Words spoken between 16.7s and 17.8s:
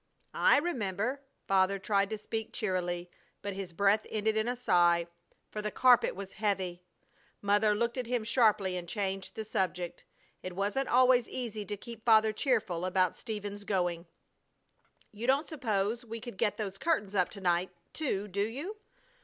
curtains up to night,